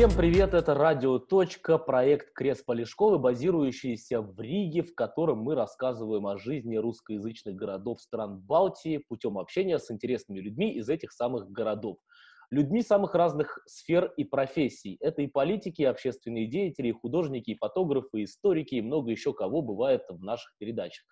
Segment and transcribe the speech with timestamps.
[0.00, 6.26] Всем привет, это Радио Точка, проект Крест Полешковы, базирующийся в Риге, в котором мы рассказываем
[6.26, 11.98] о жизни русскоязычных городов стран Балтии путем общения с интересными людьми из этих самых городов.
[12.50, 14.96] Людьми самых разных сфер и профессий.
[15.00, 19.34] Это и политики, и общественные деятели, и художники, и фотографы, и историки, и много еще
[19.34, 21.04] кого бывает в наших передачах.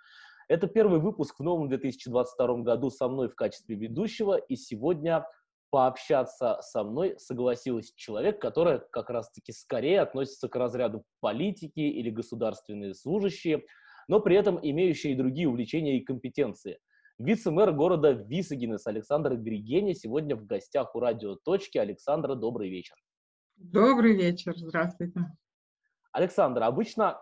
[0.48, 5.26] Это первый выпуск в новом 2022 году со мной в качестве ведущего, и сегодня
[5.70, 12.94] пообщаться со мной согласилась человек, который как раз-таки скорее относится к разряду политики или государственные
[12.94, 13.64] служащие,
[14.08, 16.78] но при этом имеющие и другие увлечения и компетенции.
[17.18, 21.76] Вице-мэр города Висагинес Александр Григени сегодня в гостях у радио «Точки».
[21.76, 22.96] Александра, добрый вечер.
[23.56, 25.20] Добрый вечер, здравствуйте.
[26.12, 27.20] Александр, обычно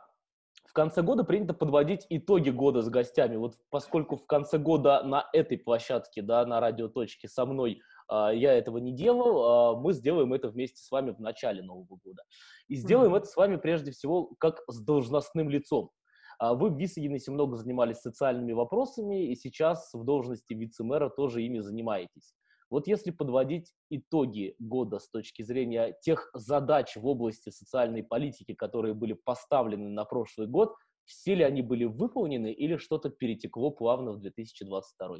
[0.67, 3.37] в конце года принято подводить итоги года с гостями.
[3.37, 8.55] Вот поскольку в конце года на этой площадке, да, на радио «Точки» со мной я
[8.55, 12.23] этого не делал, а, мы сделаем это вместе с вами в начале Нового года.
[12.69, 13.19] И сделаем mm-hmm.
[13.19, 15.91] это с вами прежде всего как с должностным лицом.
[16.39, 21.61] А, вы в Висагенесе много занимались социальными вопросами, и сейчас в должности вице-мэра тоже ими
[21.61, 22.35] занимаетесь.
[22.69, 28.93] Вот если подводить итоги года с точки зрения тех задач в области социальной политики, которые
[28.93, 34.19] были поставлены на прошлый год, все ли они были выполнены или что-то перетекло плавно в
[34.19, 35.19] 2022?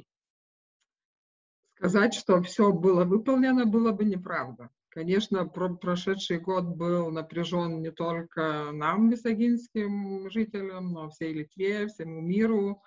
[1.77, 4.71] Сказать, что все было выполнено, было бы неправда.
[4.89, 12.21] Конечно, про прошедший год был напряжен не только нам, висагинским жителям, но всей Литве, всему
[12.21, 12.81] миру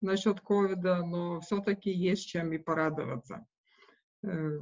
[0.00, 3.44] насчет ковида, но все-таки есть чем и порадоваться.
[4.22, 4.58] Э,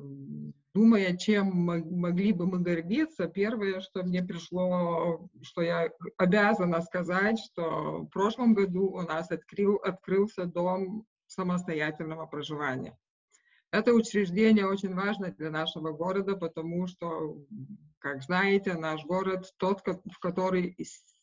[0.74, 8.02] думая, чем могли бы мы гордиться, первое, что мне пришло, что я обязана сказать, что
[8.02, 12.98] в прошлом году у нас открыл, открылся дом самостоятельного проживания.
[13.70, 17.44] Это учреждение очень важно для нашего города, потому что,
[17.98, 20.74] как знаете, наш город тот, в который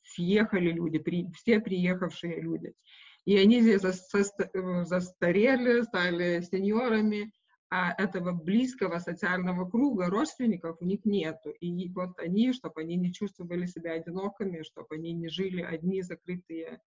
[0.03, 2.73] съехали люди, при, все приехавшие люди.
[3.25, 7.31] И они здесь застарели, стали сеньорами,
[7.71, 11.49] а этого близкого социального круга родственников у них нету.
[11.59, 16.79] И вот они, чтобы они не чувствовали себя одинокими, чтобы они не жили одни закрытые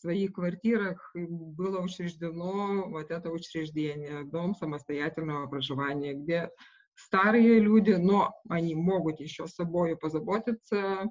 [0.00, 6.50] своих квартирах было учреждено вот это учреждение, дом самостоятельного проживания, где
[6.94, 11.10] старые люди, но они могут еще с собой позаботиться,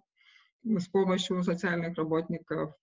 [0.63, 2.73] с помощью социальных работников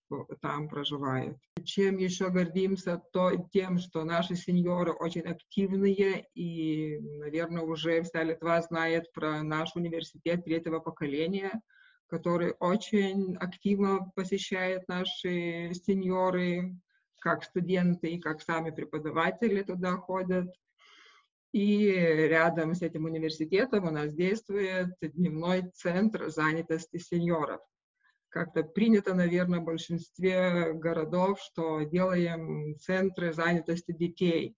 [0.41, 1.37] там проживают.
[1.63, 8.61] Чем еще гордимся, то тем, что наши сеньоры очень активные, и, наверное, уже вся Литва
[8.61, 11.61] знает про наш университет третьего поколения–
[12.07, 16.75] который очень активно посещает наши сеньоры,
[17.19, 20.53] как студенты и как сами преподаватели туда ходят.
[21.51, 27.61] И рядом с этим университетом у нас действует дневной центр занятости сеньоров.
[28.29, 34.55] Как-то принято, наверное, в большинстве городов, что делаем центры занятости детей.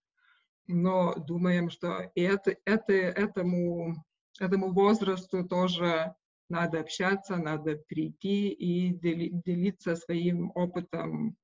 [0.66, 4.04] Но думаем, что это, это, этому,
[4.40, 6.16] этому возрасту тоже
[6.50, 11.36] надо общаться, надо прийти и делиться своим опытом.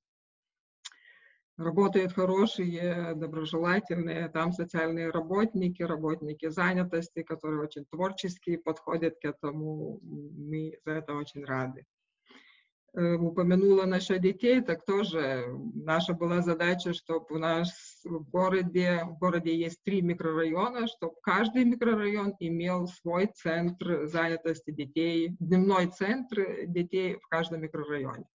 [1.56, 10.00] Работают хорошие, доброжелательные, там социальные работники, работники занятости, которые очень творческие подходят к этому.
[10.02, 11.86] Мы за это очень рады.
[12.96, 17.72] Э, упомянула насчет детей, так тоже наша была задача, чтобы у нас
[18.04, 25.36] в городе, в городе есть три микрорайона, чтобы каждый микрорайон имел свой центр занятости детей,
[25.40, 28.26] дневной центр детей в каждом микрорайоне.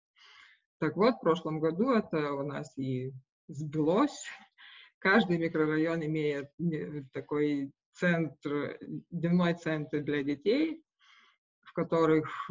[0.81, 3.13] Так вот, в прошлом году это у нас и
[3.47, 4.27] сбылось.
[4.99, 8.77] Каждый микрорайон имеет э, такой центр,
[9.11, 10.83] дневной центр для детей,
[11.61, 12.51] в которых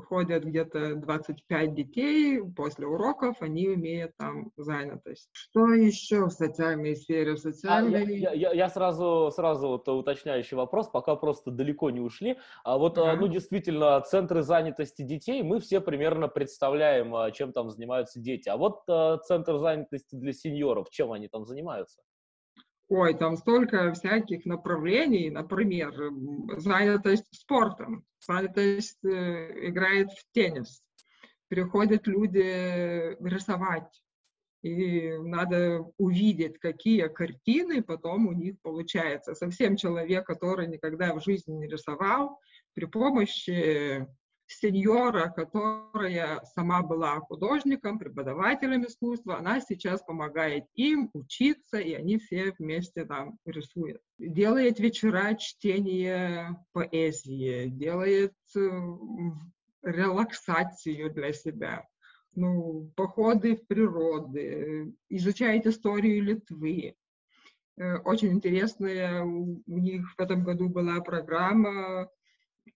[0.00, 5.28] ходят где-то 25 детей, после уроков они имеют там занятость.
[5.32, 7.34] Что еще в социальной сфере?
[7.34, 8.04] В социальной...
[8.04, 12.38] А, я, я, я сразу, сразу вот уточняющий вопрос, пока просто далеко не ушли.
[12.64, 13.14] А вот, а.
[13.16, 18.48] ну, действительно, центры занятости детей, мы все примерно представляем, а, чем там занимаются дети.
[18.48, 22.00] А вот а, центр занятости для сеньоров, чем они там занимаются?
[22.96, 25.92] Ой, там столько всяких направлений, например,
[26.58, 30.80] занятость спортом, занятость э, играет в теннис,
[31.48, 34.00] приходят люди рисовать,
[34.62, 39.34] и надо увидеть, какие картины потом у них получается.
[39.34, 42.38] Совсем человек, который никогда в жизни не рисовал,
[42.74, 44.06] при помощи
[44.46, 52.52] сеньора, которая сама была художником, преподавателем искусства, она сейчас помогает им учиться, и они все
[52.58, 54.00] вместе там рисуют.
[54.18, 58.68] Делает вечера чтения поэзии, делает э,
[59.82, 61.86] релаксацию для себя,
[62.34, 66.94] ну, походы в природу, изучает историю Литвы.
[67.76, 72.08] Э, очень интересная у них в этом году была программа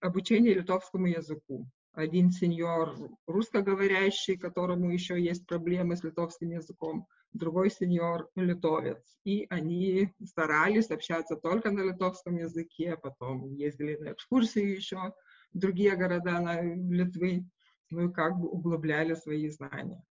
[0.00, 1.66] обучение литовскому языку.
[1.92, 2.96] Один сеньор
[3.26, 9.18] русскоговорящий, которому еще есть проблемы с литовским языком, другой сеньор литовец.
[9.24, 15.12] И они старались общаться только на литовском языке, потом ездили на экскурсии еще
[15.52, 17.44] в другие города на Литвы,
[17.90, 20.02] ну и как бы углубляли свои знания.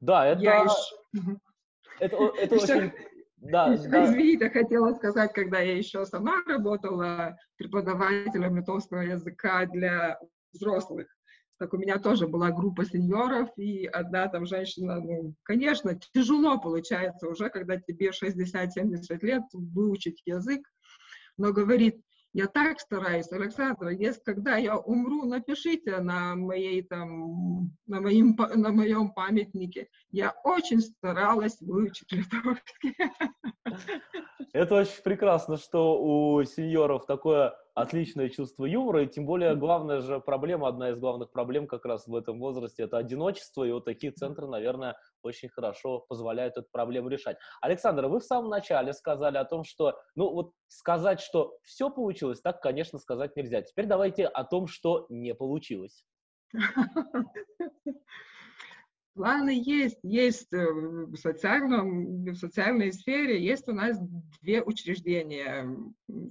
[0.00, 0.40] Да, это...
[0.40, 1.36] Я еще...
[1.98, 2.92] Это, это очень
[3.42, 4.04] да, да.
[4.06, 10.18] Извините, хотела сказать, когда я еще сама работала преподавателем литовского языка для
[10.52, 11.08] взрослых,
[11.58, 17.28] так у меня тоже была группа сеньоров, и одна там женщина, ну, конечно, тяжело получается
[17.28, 20.66] уже, когда тебе 60-70 лет выучить язык,
[21.36, 22.00] но говорит,
[22.32, 28.70] я так стараюсь, Александра, если когда я умру, напишите на моей там, на моем, на
[28.70, 29.88] моем памятнике.
[30.10, 32.96] Я очень старалась выучить литовский.
[34.52, 40.20] Это очень прекрасно, что у сеньоров такое отличное чувство юмора, и тем более главная же
[40.20, 44.12] проблема, одна из главных проблем как раз в этом возрасте, это одиночество, и вот такие
[44.12, 47.36] центры, наверное, очень хорошо позволяют эту проблему решать.
[47.60, 52.40] Александр, вы в самом начале сказали о том, что, ну вот сказать, что все получилось,
[52.40, 53.62] так, конечно, сказать нельзя.
[53.62, 56.04] Теперь давайте о том, что не получилось.
[59.14, 63.98] Планы есть, есть э, в, социальном, в социальной сфере, есть у нас
[64.40, 65.68] две учреждения.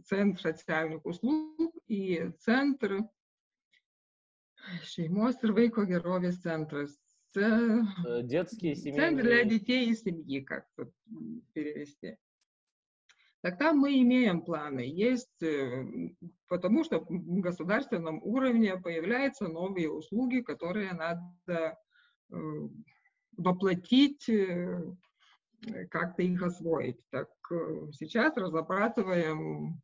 [0.05, 3.01] Центр социальных услуг и Центр
[4.85, 6.97] Шеймос ir vaiko gerovės centras.
[7.33, 9.01] Детские семейные...
[9.01, 10.91] Центр для детей и семьи, как тут
[11.53, 12.17] перевести.
[13.41, 14.81] Так там мы имеем планы.
[14.81, 15.85] Есть, э,
[16.47, 21.73] потому что в государственном уровне появляются новые услуги, которые надо э,
[23.37, 24.95] воплотить, э,
[25.89, 26.99] как-то их освоить.
[27.09, 27.29] Так
[27.93, 29.81] сейчас разрабатываем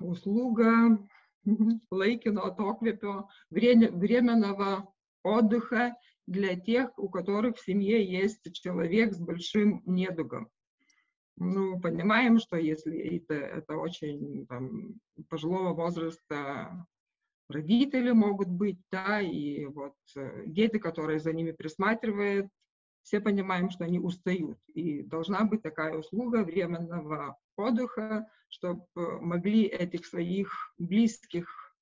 [0.00, 0.98] услуга
[1.90, 4.92] laikino atokvėpio, временного
[5.22, 5.94] отдыха
[6.26, 10.48] для тех, у которых в семье есть человек с большим недугом.
[11.36, 14.94] Ну, понимаем, что если это, это очень там,
[15.28, 16.86] пожилого возраста
[17.48, 22.48] родители могут быть, да, и вот э, дети, которые за ними присматривают,
[23.02, 24.58] все понимаем, что они устают.
[24.74, 28.86] И должна быть такая услуга временного отдыха, чтобы
[29.20, 31.74] могли этих своих близких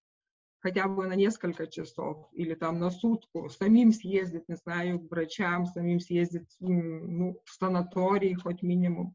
[0.63, 5.67] хотя бы на несколько часов или там на сутку, самим съездить, не знаю, к врачам,
[5.67, 9.15] самим съездить ну, в санаторий хоть минимум,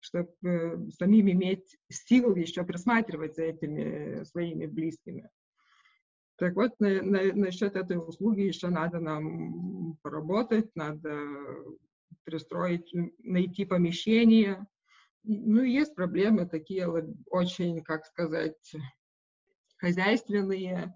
[0.00, 5.28] чтобы э, самим иметь силы еще присматривать за этими своими близкими.
[6.36, 11.16] Так вот, на, на, насчет этой услуги еще надо нам поработать, надо
[12.24, 12.92] пристроить,
[13.22, 14.66] найти помещение.
[15.24, 16.88] Ну, есть проблемы такие
[17.30, 18.74] очень, как сказать,
[19.76, 20.94] хозяйственные,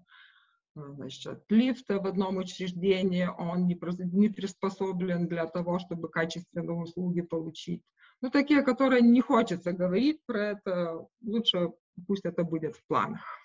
[0.75, 3.79] э, значит, лифта в одном учреждении, он не,
[4.13, 7.83] не приспособлен для того, чтобы качественные услуги получить.
[8.21, 11.73] Ну, такие, которые не хочется говорить про это, лучше
[12.07, 13.36] пусть это будет в планах.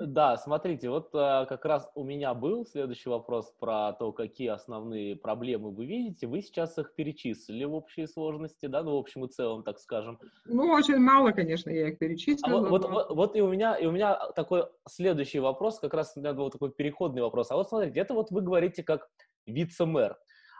[0.00, 5.16] Да, смотрите, вот а, как раз у меня был следующий вопрос про то, какие основные
[5.16, 6.26] проблемы вы видите.
[6.26, 10.18] Вы сейчас их перечислили в общей сложности, да, ну, в общем и целом, так скажем.
[10.44, 12.66] Ну, очень мало, конечно, я их перечислила.
[12.66, 12.88] А вот, но...
[12.88, 16.32] вот, вот и, у меня, и у меня такой следующий вопрос, как раз у меня
[16.32, 17.50] был такой переходный вопрос.
[17.50, 19.08] А вот смотрите, это вот вы говорите как
[19.46, 20.16] вице-мэр.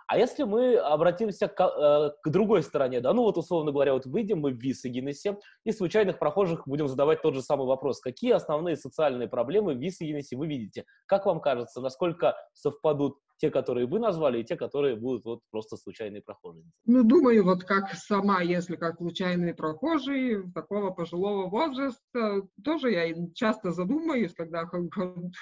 [0.09, 4.07] А если мы обратимся к, э, к другой стороне, да, ну вот условно говоря, вот
[4.07, 8.01] выйдем мы в Висагенесе и случайных прохожих будем задавать тот же самый вопрос.
[8.01, 10.87] Какие основные социальные проблемы в Висагенесе вы видите?
[11.05, 15.77] Как вам кажется, насколько совпадут те, которые вы назвали, и те, которые будут вот просто
[15.77, 16.65] случайные прохожие?
[16.87, 23.73] Ну, думаю, вот как сама, если как случайные прохожие такого пожилого возраста, тоже я часто
[23.73, 24.69] задумаюсь, когда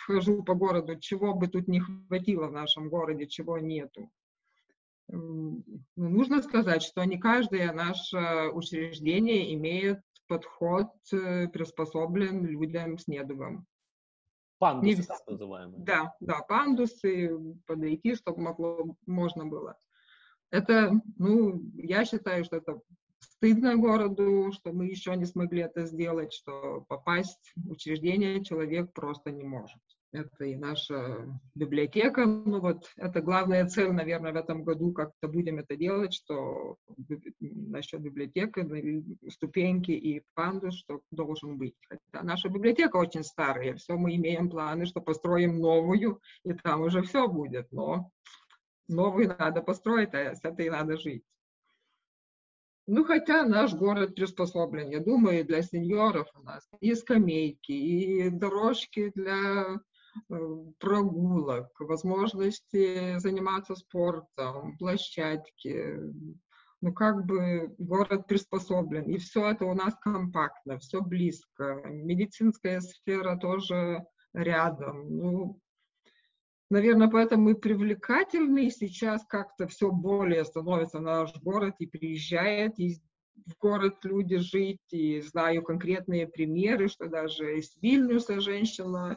[0.06, 4.10] хожу по городу, чего бы тут не хватило в нашем городе, чего нету.
[5.08, 5.62] Ну,
[5.94, 13.66] нужно сказать, что не каждое наше учреждение имеет подход, э, приспособлен людям с недугом.
[14.58, 15.02] Пандусы, не...
[15.02, 15.84] так называемые.
[15.84, 17.30] Да, да, пандусы,
[17.66, 19.78] подойти, чтобы могло, можно было.
[20.50, 22.80] Это, ну, я считаю, что это
[23.20, 29.30] стыдно городу, что мы еще не смогли это сделать, что попасть в учреждение человек просто
[29.30, 29.80] не может.
[30.12, 32.24] Это и наша библиотека.
[32.26, 36.76] Ну вот это главная цель, наверное, в этом году, как-то будем это делать, что
[37.40, 41.74] насчет библиотеки, ступеньки и пандус, что должен быть.
[41.88, 47.02] Хотя наша библиотека очень старая, все мы имеем планы, что построим новую, и там уже
[47.02, 48.10] все будет, но
[48.88, 51.24] новую надо построить, а с этой надо жить.
[52.88, 59.10] Ну, хотя наш город приспособлен, я думаю, для сеньоров у нас и скамейки, и дорожки
[59.12, 59.80] для
[60.78, 65.98] прогулок, возможности заниматься спортом, площадки.
[66.82, 69.04] Ну, как бы город приспособлен.
[69.04, 71.82] И все это у нас компактно, все близко.
[71.86, 74.04] Медицинская сфера тоже
[74.34, 75.16] рядом.
[75.16, 75.60] Ну,
[76.68, 83.00] Наверное, поэтому и привлекательный сейчас как-то все более становится наш город и приезжает и
[83.46, 89.16] в город люди жить, и знаю конкретные примеры, что даже из Вильнюса женщина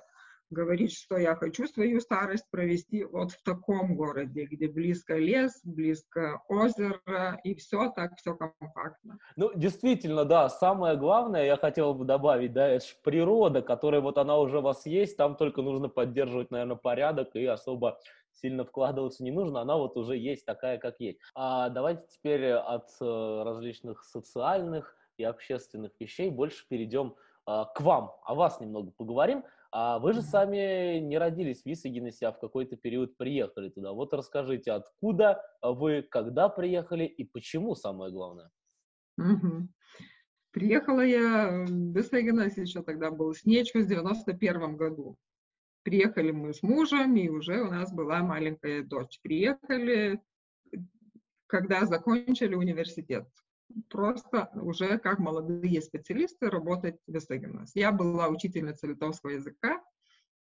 [0.49, 6.41] говорит, что я хочу свою старость провести вот в таком городе, где близко лес, близко
[6.47, 9.19] озеро, и все так, все компактно.
[9.35, 14.37] Ну, действительно, да, самое главное, я хотел бы добавить, да, это природа, которая вот она
[14.37, 17.99] уже у вас есть, там только нужно поддерживать, наверное, порядок и особо
[18.33, 21.19] сильно вкладываться не нужно, она вот уже есть такая, как есть.
[21.35, 27.15] А давайте теперь от э, различных социальных и общественных вещей больше перейдем
[27.45, 29.43] а, к вам, о вас немного поговорим.
[29.71, 33.91] А вы же сами не родились в Висагенесе, а в какой-то период приехали туда.
[33.93, 38.49] Вот расскажите, откуда вы, когда приехали и почему, самое главное?
[39.17, 39.67] Угу.
[40.51, 45.17] Приехала я в Висагенес, еще тогда был снечку, в 91 году.
[45.83, 49.19] Приехали мы с мужем, и уже у нас была маленькая дочь.
[49.21, 50.19] Приехали,
[51.45, 53.27] когда закончили университет
[53.89, 57.71] просто уже как молодые специалисты работать в Вестегенас.
[57.75, 59.81] Я была учительницей литовского языка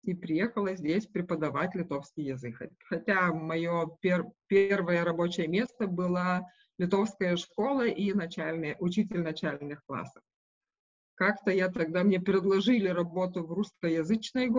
[0.03, 2.57] и приехала здесь преподавать литовский язык.
[2.85, 10.23] Хотя мое пер первое рабочее место была литовская школа и начальный, учитель начальных классов.
[11.15, 14.49] Как-то я тогда, мне предложили работу в русскоязычной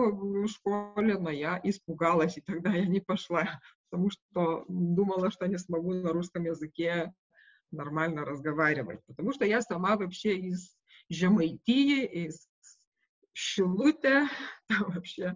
[0.47, 5.93] школе, но я испугалась, и тогда я не пошла, потому что думала, что не смогу
[5.93, 7.13] на русском языке
[7.71, 8.99] нормально разговаривать.
[9.05, 10.75] Потому что я сама вообще из
[11.09, 12.49] Жемайтии, из
[13.33, 14.27] Шилута,
[14.67, 15.35] там вообще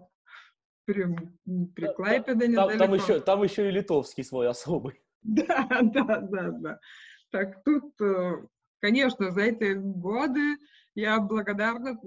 [0.84, 1.06] при,
[1.74, 2.78] при Клайпеде недалеко.
[2.78, 5.00] Там, там, еще, там еще и литовский свой особый.
[5.26, 6.80] Да, да, да, да.
[7.30, 8.46] Так тут, э,
[8.80, 10.58] конечно, за эти годы
[10.94, 11.98] я благодарна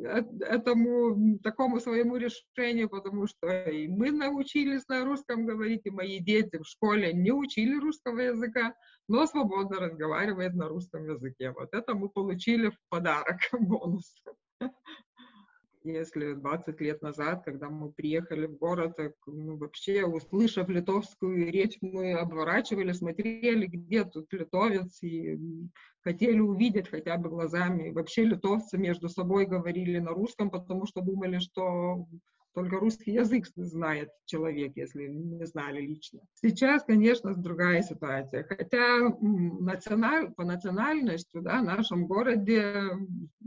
[0.42, 6.58] этому такому своему решению, потому что и мы научились на русском говорить, и мои дети
[6.58, 8.74] в школе не учили русского языка,
[9.08, 11.52] но свободно разговаривает на русском языке.
[11.52, 14.16] Вот это мы получили в подарок, бонус.
[15.88, 21.78] Если 20 лет назад, когда мы приехали в город, так, ну, вообще, услышав литовскую речь,
[21.80, 25.40] мы обворачивали, смотрели, где тут литовец, и
[26.02, 27.92] хотели увидеть хотя бы глазами.
[27.92, 32.06] Вообще литовцы между собой говорили на русском, потому что думали, что
[32.58, 36.22] только русский язык знает человек, если не знали лично.
[36.34, 38.46] Сейчас, конечно, другая ситуация.
[38.46, 42.74] Хотя националь, по национальности да, в нашем городе,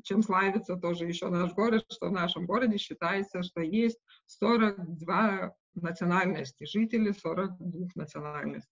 [0.04, 6.64] чем славится тоже еще наш город, что в нашем городе считается, что есть 42 национальности,
[6.64, 8.70] жители 42 национальностей.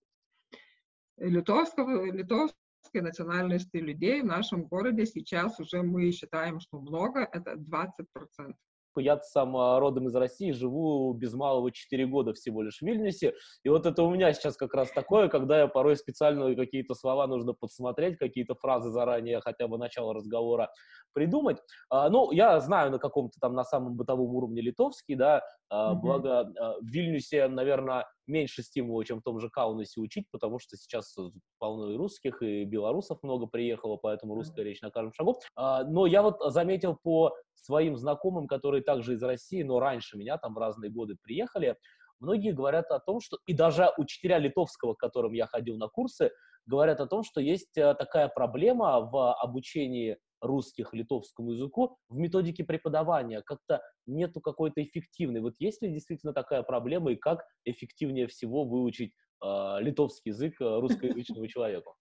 [1.16, 8.54] Литовского, литовской национальности людей в нашем городе сейчас уже мы считаем, что много, это 20%
[8.98, 13.34] я сам а, родом из России, живу без малого 4 года всего лишь в Вильнюсе,
[13.64, 17.26] и вот это у меня сейчас как раз такое, когда я порой специально какие-то слова
[17.26, 20.70] нужно подсмотреть, какие-то фразы заранее, хотя бы начало разговора
[21.12, 21.58] придумать.
[21.90, 25.96] А, ну, я знаю на каком-то там на самом бытовом уровне литовский, да, а, mm-hmm.
[25.96, 30.76] благо а, в Вильнюсе, наверное, меньше стимула, чем в том же Каунасе учить, потому что
[30.76, 31.16] сейчас
[31.58, 35.40] полно и русских, и белорусов много приехало, поэтому русская речь на каждом шагу.
[35.56, 40.38] А, но я вот заметил по своим знакомым, которые также из России, но раньше меня
[40.38, 41.76] там в разные годы приехали,
[42.20, 46.30] многие говорят о том, что, и даже учителя литовского, к которым я ходил на курсы,
[46.66, 52.64] говорят о том, что есть э, такая проблема в обучении русских литовскому языку в методике
[52.64, 53.42] преподавания.
[53.42, 55.40] Как-то нету какой-то эффективной.
[55.40, 59.46] Вот есть ли действительно такая проблема и как эффективнее всего выучить э,
[59.80, 61.96] литовский язык э, русскоязычному человеку?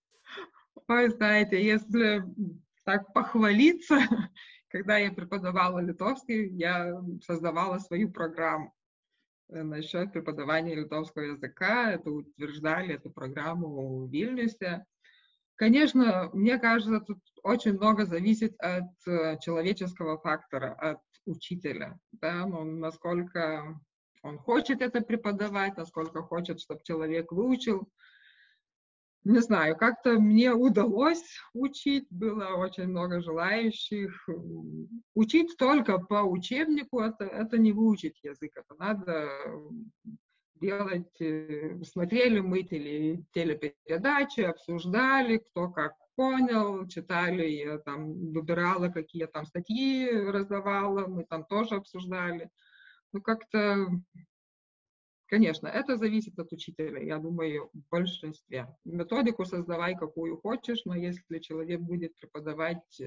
[0.88, 2.24] Вы знаете, если
[2.84, 3.98] так похвалиться,
[4.70, 8.74] когда я преподавала литовский, я создавала свою программу
[9.50, 11.92] э, насчет преподавания литовского языка.
[11.92, 14.86] Это утверждали эту программу в Вильнюсе.
[15.58, 22.64] Конечно, мне кажется, тут очень много зависит от э, человеческого фактора, от учителя, да, ну,
[22.64, 23.80] насколько
[24.22, 27.90] он хочет это преподавать, насколько хочет, чтобы человек выучил.
[29.24, 34.30] Не знаю, как-то мне удалось учить, было очень много желающих.
[35.16, 39.30] Учить только по учебнику, это, это не выучить язык, это надо
[40.60, 49.26] делать, э, смотрели мы теле, телепередачи, обсуждали, кто как понял, читали, я там выбирала, какие
[49.28, 52.50] там статьи раздавала, мы там тоже обсуждали.
[53.14, 53.88] Ну, как-то,
[55.28, 58.68] конечно, это зависит от учителя, я думаю, в большинстве.
[58.84, 63.02] Методику создавай, какую хочешь, но если человек будет преподавать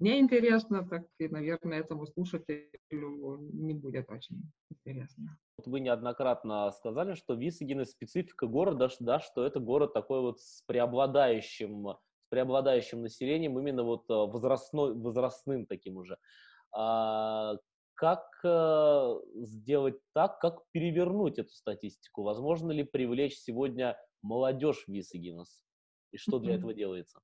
[0.00, 5.38] э, мне интересно, так и, наверное, этому слушателю не будет очень интересно.
[5.64, 11.88] Вы неоднократно сказали, что Висагин специфика города, да, что это город такой вот с преобладающим,
[12.18, 16.18] с преобладающим населением, именно вот э, возрастной, возрастным таким уже.
[16.72, 17.54] А,
[17.94, 22.22] как э, сделать так, как перевернуть эту статистику?
[22.22, 25.62] Возможно ли привлечь сегодня молодежь в Висагинес?
[26.10, 27.20] И что для этого делается?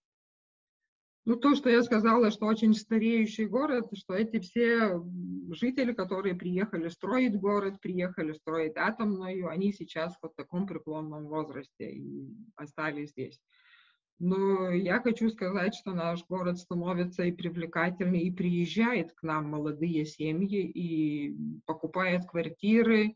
[1.31, 5.01] Ну, то, что я сказала, что очень стареющий город, что эти все
[5.53, 12.35] жители, которые приехали строить город, приехали строить атомную, они сейчас в таком преклонном возрасте и
[12.57, 13.41] остались здесь.
[14.19, 20.07] Но я хочу сказать, что наш город становится и привлекательный, и приезжает к нам молодые
[20.07, 23.15] семьи, и покупает квартиры.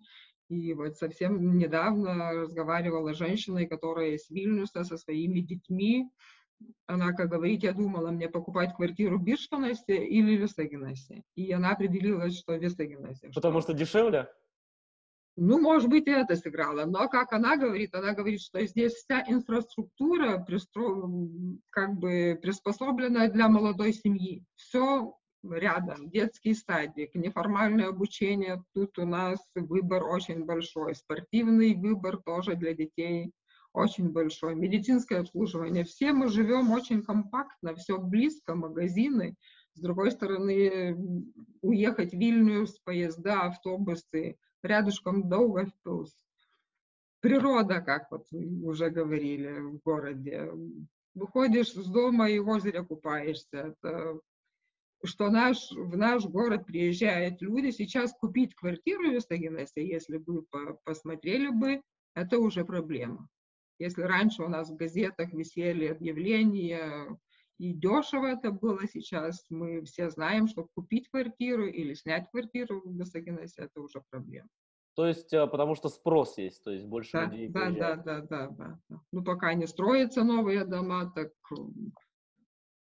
[0.48, 6.08] И вот совсем недавно разговаривала с женщиной, которая из Вильнюса со своими детьми,
[6.86, 11.22] она, как говорит, я думала, мне покупать квартиру в Бирштонасе или в Вестегенасе.
[11.34, 13.30] И она определилась, что в Вестегенасе.
[13.34, 13.72] Потому что...
[13.72, 14.28] что дешевле?
[15.36, 16.84] Ну, может быть, и это сыграло.
[16.84, 21.10] Но, как она говорит, она говорит, что здесь вся инфраструктура пристро...
[21.70, 24.44] как бы приспособлена для молодой семьи.
[24.54, 28.62] Все рядом, детские стадии, неформальное обучение.
[28.74, 30.94] Тут у нас выбор очень большой.
[30.94, 33.32] Спортивный выбор тоже для детей
[33.74, 34.54] очень большой.
[34.54, 35.84] Медицинское обслуживание.
[35.84, 39.36] Все мы живем очень компактно, все близко, магазины.
[39.74, 40.96] С другой стороны,
[41.60, 46.16] уехать в Вильнюс, поезда, автобусы, рядышком Даугавпилс.
[47.20, 50.52] Природа, как вот уже говорили в городе.
[51.14, 53.74] Выходишь с дома и в озере купаешься.
[53.82, 54.20] Это
[55.02, 57.70] что наш, в наш город приезжают люди.
[57.70, 60.44] Сейчас купить квартиру в Вестагенесе, если бы
[60.84, 61.82] посмотрели бы,
[62.14, 63.28] это уже проблема.
[63.78, 67.18] Если раньше у нас в газетах висели объявления,
[67.58, 72.96] и дешево это было сейчас, мы все знаем, что купить квартиру или снять квартиру в
[72.96, 74.48] Гасагенасе– это уже проблема.
[74.96, 78.20] То есть, э, потому что спрос есть, то есть больше да, людей да, да, да,
[78.20, 79.00] да, да, да.
[79.10, 81.32] Ну, пока не строятся новые дома, так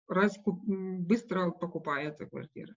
[0.08, 2.74] раз, быстро покупается квартира.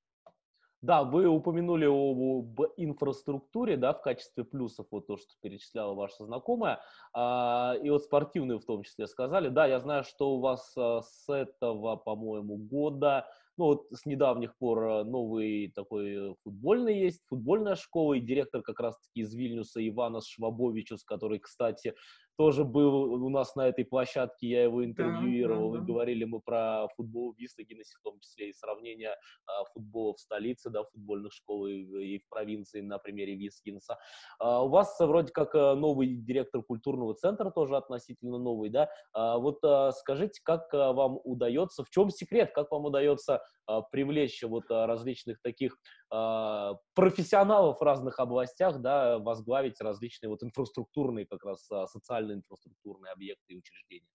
[0.84, 6.82] Да, вы упомянули об инфраструктуре, да, в качестве плюсов, вот то, что перечисляла ваша знакомая,
[7.14, 9.48] а, и вот спортивную в том числе сказали.
[9.48, 14.58] Да, я знаю, что у вас а, с этого, по-моему, года, ну вот с недавних
[14.58, 20.28] пор а, новый такой футбольный есть, футбольная школа, и директор как раз-таки из Вильнюса Иванас
[20.28, 21.96] Швабовичус, который, кстати,
[22.38, 25.84] тоже был у нас на этой площадке, я его интервьюировал, да, да, да.
[25.84, 29.16] и говорили мы про футбол в Висагиносе, в том числе и сравнение
[29.46, 33.98] а, футбола в столице, да, футбольных школ и, и в провинции на примере Висагинса.
[34.40, 39.38] А, у вас вроде как э, новый директор культурного центра, тоже относительно новый, да, а,
[39.38, 44.44] вот а, скажите, как а, вам удается, в чем секрет, как вам удается а, привлечь
[44.44, 45.78] вот а, различных таких
[46.12, 53.54] а, профессионалов в разных областях, да, возглавить различные вот инфраструктурные, как раз социальные инфраструктурные объекты
[53.54, 54.08] и учреждения.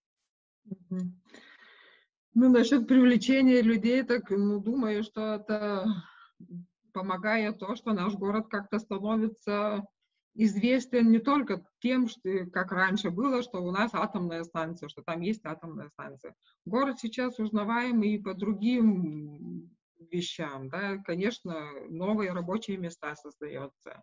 [2.35, 5.87] Ну, насчет привлечения людей, так, ну, думаю, что это
[6.93, 9.85] помогает то, что наш город как-то становится
[10.35, 15.21] известен не только тем, что, как раньше было, что у нас атомная станция, что там
[15.21, 16.35] есть атомная станция.
[16.65, 19.69] Город сейчас узнаваемый и по другим
[19.99, 20.69] вещам.
[20.69, 20.99] Да?
[20.99, 24.03] Конечно, новые рабочие места создаются,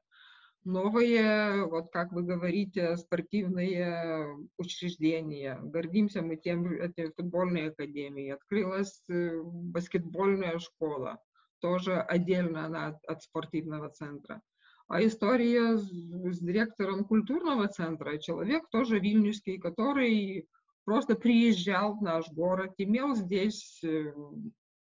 [0.66, 5.60] новые, вот как вы говорите, спортивные учреждения.
[5.62, 8.34] Гордимся мы тем, этой футбольной академией.
[8.34, 11.20] Открылась э, баскетбольная школа,
[11.60, 14.42] тоже отдельно она от, от спортивного центра.
[14.88, 20.48] А история с, с директором культурного центра, человек тоже вильнюсский, который
[20.84, 24.14] просто приезжал в наш город, имел здесь э,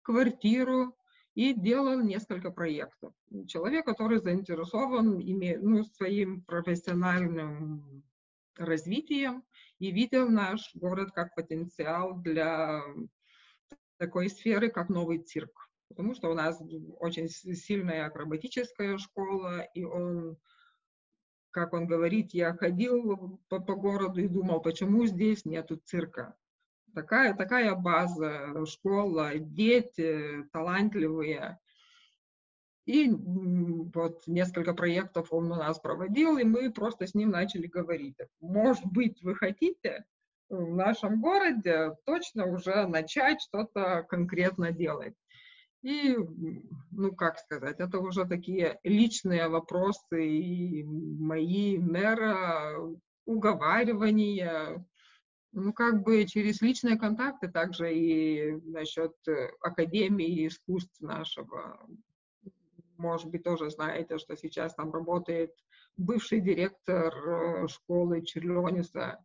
[0.01, 0.95] квартиру,
[1.35, 3.13] и делал несколько проектов.
[3.47, 8.03] Человек, который заинтересован ну, своим профессиональным
[8.57, 9.43] развитием,
[9.79, 12.83] и видел наш город как потенциал для
[13.97, 15.69] такой сферы, как новый цирк.
[15.87, 16.61] Потому что у нас
[16.99, 20.37] очень сильная акробатическая школа, и он,
[21.49, 26.35] как он говорит, я ходил по, по городу и думал, почему здесь нету цирка.
[26.93, 31.59] Такая, такая база, школа, дети талантливые.
[32.85, 38.17] И вот несколько проектов он у нас проводил, и мы просто с ним начали говорить.
[38.39, 40.03] Может быть, вы хотите
[40.49, 45.15] в нашем городе точно уже начать что-то конкретно делать.
[45.83, 46.15] И,
[46.91, 52.77] ну, как сказать, это уже такие личные вопросы и мои мэра,
[53.25, 54.85] уговаривания,
[55.51, 59.13] ну, как бы через личные контакты, также и насчет
[59.61, 61.79] Академии искусств нашего
[63.01, 65.51] может быть, тоже знаете, что сейчас там работает
[65.97, 69.19] бывший директор э, школы Черлениса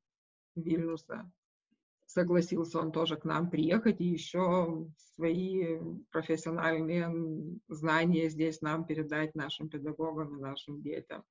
[0.56, 1.30] Вильнюса.
[2.06, 5.78] Согласился он тоже к нам приехать и еще свои
[6.10, 11.24] профессиональные знания здесь нам передать нашим педагогам и нашим детям.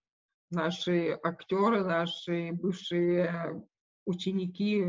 [0.52, 3.66] Наши актеры, наши бывшие
[4.06, 4.84] ученики,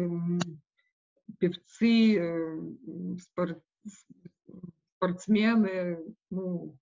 [1.39, 2.61] певцы, э,
[3.21, 3.63] спорт,
[4.97, 5.99] спортсмены,
[6.31, 6.79] ну,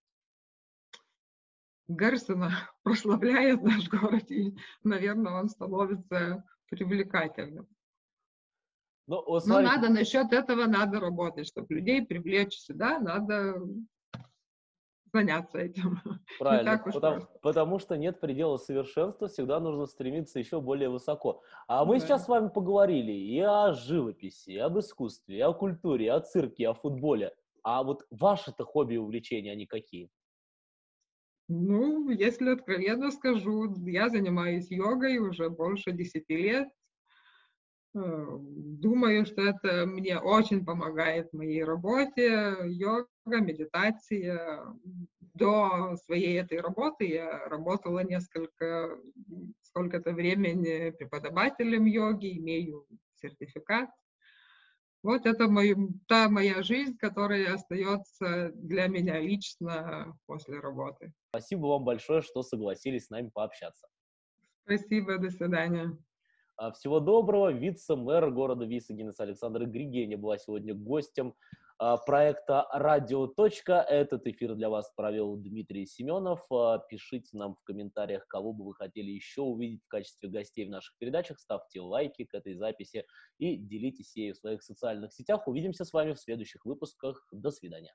[1.88, 2.51] Гаррисона
[2.83, 7.68] прославляет наш город, и, наверное, он становится привлекательным.
[9.07, 13.61] Ну, вот, Но надо насчет этого надо работать, чтобы людей привлечь сюда, надо
[15.14, 16.00] заняться этим.
[16.38, 21.40] Правильно, потому, потому что нет предела совершенства, всегда нужно стремиться еще более высоко.
[21.68, 22.00] А мы да.
[22.00, 26.20] сейчас с вами поговорили и о живописи, и об искусстве, и о культуре, и о
[26.20, 27.33] цирке, и о футболе.
[27.62, 30.11] А вот ваши-то хобби и увлечения, они какие?
[31.48, 36.68] Ну, если откровенно скажу, я занимаюсь йогой уже больше 10 лет.
[37.95, 42.57] Э, думаю, что это мне очень помогает в моей работе.
[42.65, 44.65] Йога, медитация.
[45.35, 48.97] До своей этой работы я работала несколько,
[49.63, 53.91] сколько-то времени преподавателем йоги, имею сертификат.
[55.03, 55.75] Вот это мой,
[56.09, 61.13] та моя жизнь, которая остается для меня лично после работы.
[61.31, 63.87] Спасибо вам большое, что согласились с нами пообщаться.
[64.65, 65.99] Спасибо, до свидания.
[66.57, 67.53] А, всего доброго.
[67.53, 71.35] Вице-мэр города Висагинес Александр Григеня была сегодня гостем
[71.79, 73.33] а, проекта «Радио.
[73.37, 76.45] Этот эфир для вас провел Дмитрий Семенов.
[76.53, 80.71] А, пишите нам в комментариях, кого бы вы хотели еще увидеть в качестве гостей в
[80.71, 81.40] наших передачах.
[81.40, 83.05] Ставьте лайки к этой записи
[83.38, 85.49] и делитесь ею в своих социальных сетях.
[85.49, 87.27] Увидимся с вами в следующих выпусках.
[87.33, 87.95] До свидания.